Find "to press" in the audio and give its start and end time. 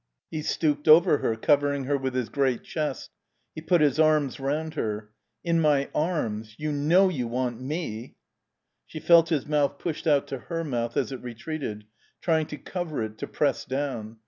13.19-13.63